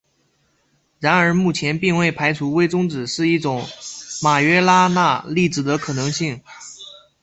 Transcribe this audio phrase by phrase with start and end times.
[0.99, 3.63] 然而目前并未排除微中子是一种
[4.23, 6.41] 马约拉纳粒子的可能性。